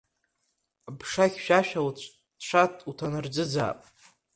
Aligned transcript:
Аԥша 0.89 1.25
хьшәашәа 1.31 1.81
уцәа 1.87 2.63
уҭанарӡыӡаап. 2.89 3.79